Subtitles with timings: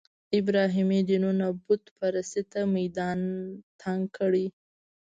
[0.39, 3.19] ابراهیمي دینونو بوت پرستۍ ته میدان
[3.81, 4.45] تنګ کړی.